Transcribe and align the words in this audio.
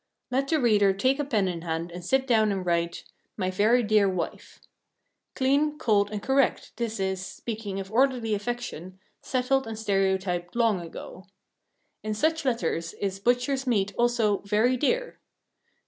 Let 0.31 0.47
the 0.47 0.59
reader 0.59 0.93
take 0.93 1.19
a 1.19 1.23
pen 1.23 1.47
in 1.47 1.61
hand 1.61 1.91
and 1.91 2.03
sit 2.03 2.25
down 2.25 2.51
and 2.51 2.65
write, 2.65 3.03
"My 3.37 3.51
very 3.51 3.83
dear 3.83 4.09
wife." 4.09 4.59
Clean, 5.35 5.77
cold, 5.77 6.09
and 6.09 6.23
correct 6.23 6.75
this 6.77 6.99
is, 6.99 7.23
speaking 7.23 7.79
of 7.79 7.91
orderly 7.91 8.33
affection, 8.33 8.97
settled 9.21 9.67
and 9.67 9.77
stereotyped 9.77 10.55
long 10.55 10.81
ago. 10.81 11.27
In 12.01 12.15
such 12.15 12.45
letters 12.45 12.93
is 12.95 13.19
butcher's 13.19 13.67
meat 13.67 13.93
also 13.95 14.39
"very 14.39 14.75
dear." 14.75 15.19